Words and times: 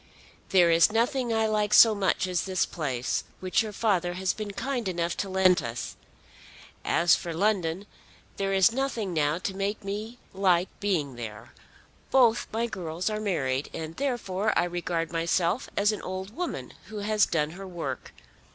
"There 0.49 0.71
is 0.71 0.91
nothing 0.91 1.31
I 1.31 1.45
like 1.45 1.75
so 1.75 1.93
much 1.93 2.25
as 2.25 2.45
this 2.45 2.65
place, 2.65 3.23
which 3.39 3.61
your 3.61 3.71
father 3.71 4.13
has 4.13 4.33
been 4.33 4.49
kind 4.49 4.87
enough 4.87 5.15
to 5.17 5.29
lend 5.29 5.61
us. 5.61 5.95
As 6.83 7.15
for 7.15 7.35
London, 7.35 7.85
there 8.37 8.51
is 8.51 8.71
nothing 8.71 9.13
now 9.13 9.37
to 9.37 9.53
make 9.55 9.83
me 9.83 10.17
like 10.33 10.69
being 10.79 11.17
there. 11.17 11.53
Both 12.09 12.47
my 12.51 12.65
girls 12.65 13.11
are 13.11 13.19
married, 13.19 13.69
and 13.75 13.95
therefore 13.95 14.57
I 14.57 14.63
regard 14.63 15.11
myself 15.11 15.69
as 15.77 15.91
an 15.91 16.01
old 16.01 16.35
woman 16.35 16.73
who 16.85 17.01
has 17.01 17.27
done 17.27 17.51
her 17.51 17.67
work. 17.67 18.11